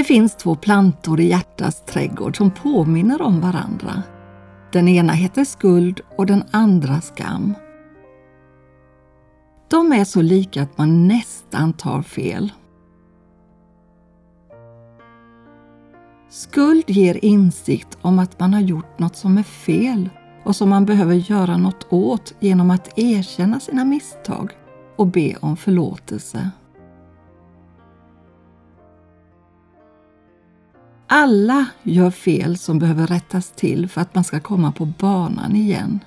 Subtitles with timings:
[0.00, 4.02] Det finns två plantor i hjärtats trädgård som påminner om varandra.
[4.72, 7.54] Den ena heter skuld och den andra skam.
[9.70, 12.52] De är så lika att man nästan tar fel.
[16.30, 20.10] Skuld ger insikt om att man har gjort något som är fel
[20.44, 24.52] och som man behöver göra något åt genom att erkänna sina misstag
[24.96, 26.50] och be om förlåtelse.
[31.12, 36.00] Alla gör fel som behöver rättas till för att man ska komma på banan igen.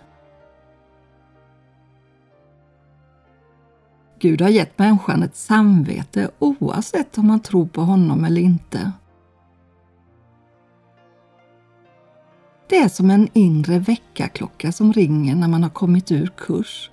[4.19, 8.91] Gud har gett människan ett samvete oavsett om man tror på honom eller inte.
[12.69, 16.91] Det är som en inre väckarklocka som ringer när man har kommit ur kurs.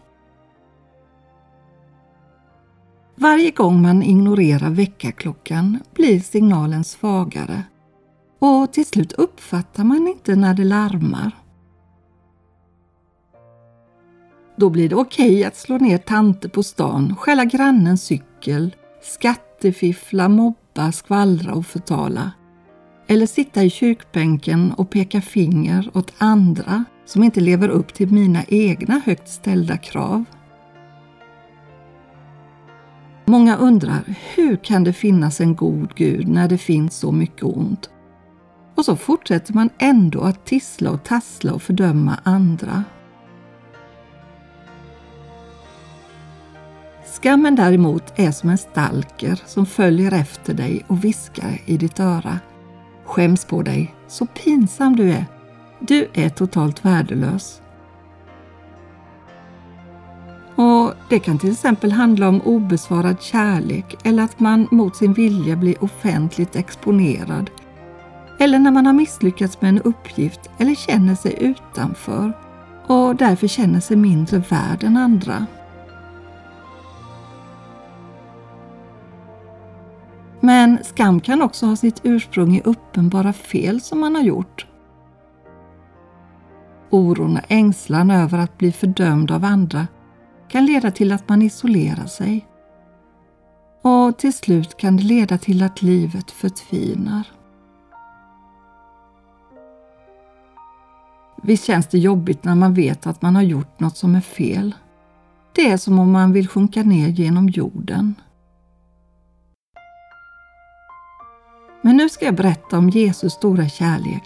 [3.14, 7.64] Varje gång man ignorerar väckarklockan blir signalen svagare
[8.40, 11.32] och till slut uppfattar man inte när det larmar.
[14.56, 20.28] Då blir det okej okay att slå ner tanter på stan, stjäla grannens cykel, skattefiffla,
[20.28, 22.32] mobba, skvallra och förtala.
[23.06, 28.44] Eller sitta i kyrkbänken och peka finger åt andra som inte lever upp till mina
[28.48, 30.24] egna högt ställda krav.
[33.24, 37.90] Många undrar, hur kan det finnas en god Gud när det finns så mycket ont?
[38.74, 42.84] Och så fortsätter man ändå att tissla och tassla och fördöma andra.
[47.06, 52.38] Skammen däremot är som en stalker som följer efter dig och viskar i ditt öra.
[53.04, 55.26] Skäms på dig, så pinsam du är.
[55.80, 57.60] Du är totalt värdelös.
[60.54, 65.56] Och Det kan till exempel handla om obesvarad kärlek eller att man mot sin vilja
[65.56, 67.50] blir offentligt exponerad.
[68.42, 72.32] Eller när man har misslyckats med en uppgift eller känner sig utanför
[72.86, 75.46] och därför känner sig mindre värd än andra.
[80.40, 84.66] Men skam kan också ha sitt ursprung i uppenbara fel som man har gjort.
[86.90, 89.86] Oron och ängslan över att bli fördömd av andra
[90.48, 92.46] kan leda till att man isolerar sig.
[93.82, 97.39] Och till slut kan det leda till att livet förtvinar.
[101.42, 104.74] Visst känns det jobbigt när man vet att man har gjort något som är fel.
[105.52, 108.14] Det är som om man vill sjunka ner genom jorden.
[111.82, 114.24] Men nu ska jag berätta om Jesus stora kärlek.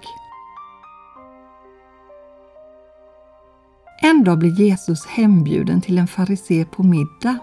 [4.02, 7.38] En dag blir Jesus hembjuden till en farisé på middag.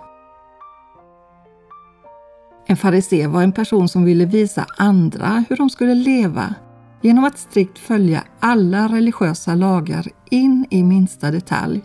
[2.65, 6.55] En farisé var en person som ville visa andra hur de skulle leva
[7.01, 11.81] genom att strikt följa alla religiösa lagar in i minsta detalj.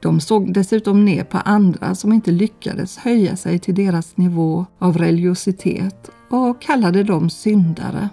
[0.00, 4.98] De såg dessutom ner på andra som inte lyckades höja sig till deras nivå av
[4.98, 8.08] religiositet och kallade dem syndare.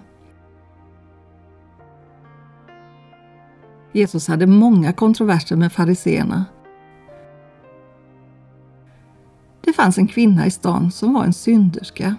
[3.92, 6.44] Jesus hade många kontroverser med fariseerna.
[9.60, 12.16] Det fanns en kvinna i stan som var en synderska.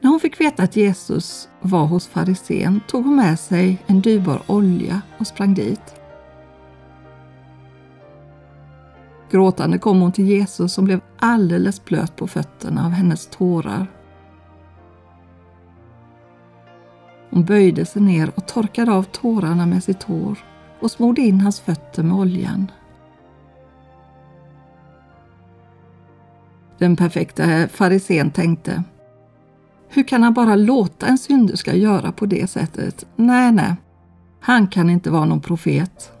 [0.00, 4.42] När hon fick veta att Jesus var hos farisén tog hon med sig en dyrbar
[4.46, 5.94] olja och sprang dit.
[9.30, 13.86] Gråtande kom hon till Jesus som blev alldeles blöt på fötterna av hennes tårar.
[17.30, 20.38] Hon böjde sig ner och torkade av tårarna med sitt hår
[20.80, 22.70] och smorde in hans fötter med oljan.
[26.78, 28.84] Den perfekta farisén tänkte
[29.90, 33.06] hur kan han bara låta en synderska göra på det sättet?
[33.16, 33.74] Nej, nej,
[34.40, 36.12] han kan inte vara någon profet.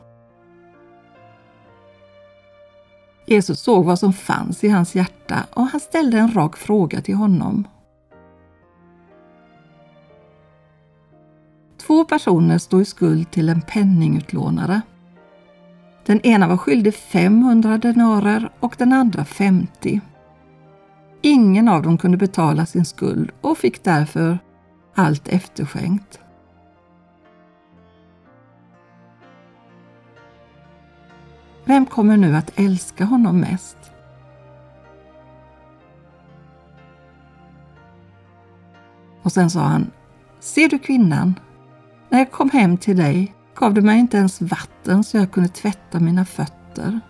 [3.26, 7.14] Jesus såg vad som fanns i hans hjärta och han ställde en rak fråga till
[7.14, 7.68] honom.
[11.86, 14.80] Två personer står i skuld till en penningutlånare.
[16.06, 20.00] Den ena var skyldig 500 denarer och den andra 50.
[21.22, 24.38] Ingen av dem kunde betala sin skuld och fick därför
[24.94, 26.20] allt efterskänkt.
[31.64, 33.76] Vem kommer nu att älska honom mest?
[39.22, 39.90] Och sen sa han,
[40.40, 41.34] ser du kvinnan?
[42.08, 45.48] När jag kom hem till dig gav du mig inte ens vatten så jag kunde
[45.48, 47.00] tvätta mina fötter.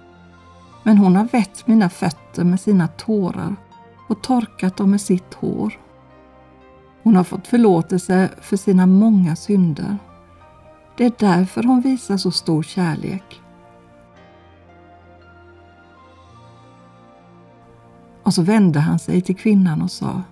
[0.83, 3.57] Men hon har vett mina fötter med sina tårar
[4.11, 5.81] och torkat dem med sitt hår.
[7.03, 9.99] Hon har fått förlåtelse för sina många synder.
[10.97, 13.41] Det är därför hon visar så stor kärlek.
[18.23, 20.23] Och så vände han sig till kvinnan och sa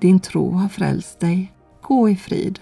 [0.00, 1.52] Din tro har frälst dig.
[1.82, 2.60] Gå i frid.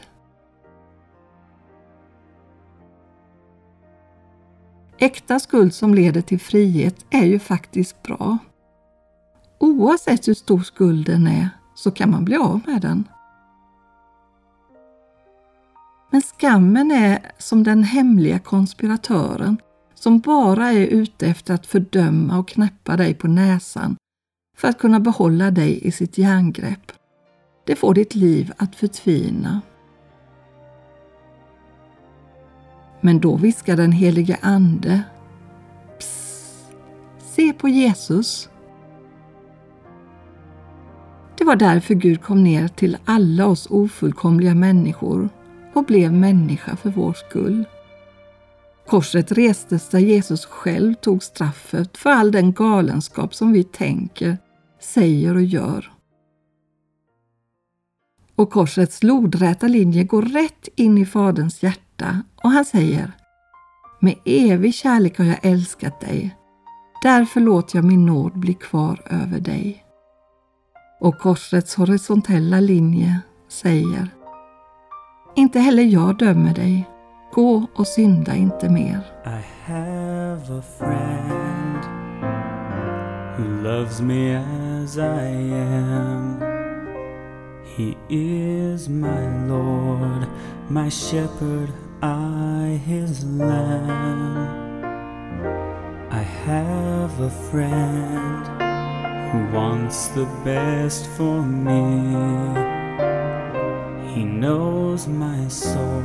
[4.98, 8.38] Äkta skuld som leder till frihet är ju faktiskt bra.
[9.58, 13.04] Oavsett hur stor skulden är så kan man bli av med den.
[16.10, 19.56] Men skammen är som den hemliga konspiratören
[19.94, 23.96] som bara är ute efter att fördöma och knäppa dig på näsan
[24.56, 26.92] för att kunna behålla dig i sitt järngrepp.
[27.64, 29.60] Det får ditt liv att förtvina.
[33.00, 35.02] Men då viskar den helige Ande
[35.98, 36.74] Psst,
[37.18, 38.48] Se på Jesus.
[41.38, 45.28] Det var därför Gud kom ner till alla oss ofullkomliga människor
[45.74, 47.64] och blev människa för vår skull.
[48.86, 54.38] Korset restes där Jesus själv tog straffet för all den galenskap som vi tänker,
[54.80, 55.92] säger och gör.
[58.36, 63.12] Och korsets lodräta linje går rätt in i Faderns hjärta och han säger
[64.00, 66.36] Med evig kärlek har jag älskat dig.
[67.02, 69.85] Därför låter jag min nåd bli kvar över dig.
[71.00, 74.08] Och korsets horisontella linje säger
[75.34, 76.88] Inte heller jag dömer dig.
[77.34, 79.00] Gå och synda inte mer.
[79.24, 81.84] I have a friend
[83.36, 86.40] who loves me as I am.
[87.76, 90.26] He is my Lord,
[90.68, 91.68] my shepherd,
[92.02, 94.48] I his lamb.
[96.10, 98.65] I have a friend
[99.30, 101.82] who wants the best for me.
[104.12, 106.04] He knows my soul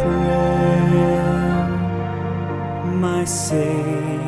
[0.00, 1.66] prayer,
[2.84, 4.19] my Savior.